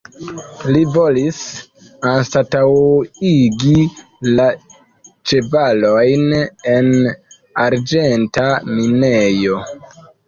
Li 0.75 0.79
volis 0.93 1.41
anstataŭigi 2.11 3.75
la 4.39 4.47
ĉevalojn 5.33 6.25
en 6.75 6.91
arĝenta 7.67 8.49
minejo. 8.73 9.61